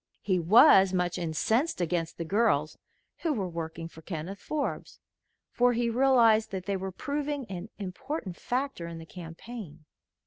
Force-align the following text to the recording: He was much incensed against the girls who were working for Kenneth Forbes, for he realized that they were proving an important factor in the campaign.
He 0.23 0.39
was 0.39 0.93
much 0.93 1.19
incensed 1.19 1.79
against 1.79 2.17
the 2.17 2.25
girls 2.25 2.75
who 3.19 3.33
were 3.33 3.47
working 3.47 3.87
for 3.87 4.01
Kenneth 4.01 4.39
Forbes, 4.39 4.99
for 5.51 5.73
he 5.73 5.91
realized 5.91 6.49
that 6.49 6.65
they 6.65 6.75
were 6.75 6.91
proving 6.91 7.45
an 7.51 7.69
important 7.77 8.35
factor 8.35 8.87
in 8.87 8.97
the 8.97 9.05
campaign. 9.05 9.85